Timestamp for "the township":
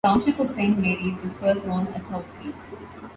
0.03-0.39